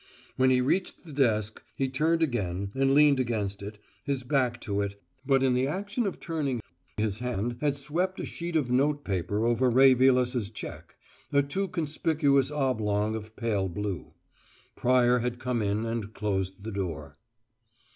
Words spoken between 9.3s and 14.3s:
over Ray Vilas's cheque a too conspicuous oblong of pale blue.